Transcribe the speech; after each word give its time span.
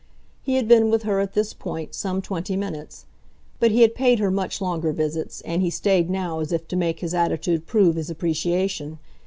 He 0.41 0.55
had 0.55 0.67
been 0.67 0.89
with 0.89 1.03
her, 1.03 1.19
at 1.19 1.33
this 1.33 1.53
point, 1.53 1.93
some 1.93 2.23
twenty 2.23 2.57
minutes; 2.57 3.05
but 3.59 3.69
he 3.69 3.81
had 3.83 3.93
paid 3.93 4.17
her 4.17 4.31
much 4.31 4.59
longer 4.59 4.91
visits, 4.91 5.41
and 5.41 5.61
he 5.61 5.69
stayed 5.69 6.09
now 6.09 6.39
as 6.39 6.51
if 6.51 6.67
to 6.69 6.75
make 6.75 7.01
his 7.01 7.13
attitude 7.13 7.67
prove 7.67 7.97
his 7.97 8.09
appreciation. 8.09 8.97